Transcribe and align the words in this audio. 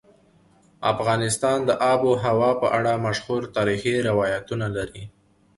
افغانستان 0.93 1.59
د 1.65 1.71
آب 1.91 2.01
وهوا 2.09 2.51
په 2.61 2.67
اړه 2.77 3.01
مشهور 3.05 3.41
تاریخی 3.55 3.95
روایتونه 4.09 4.65
لري. 4.77 5.03